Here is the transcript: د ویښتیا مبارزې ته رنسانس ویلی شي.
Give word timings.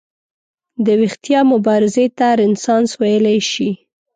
د 0.85 0.87
ویښتیا 1.01 1.39
مبارزې 1.51 2.05
ته 2.17 2.27
رنسانس 2.41 2.89
ویلی 3.01 3.39
شي. 3.51 3.69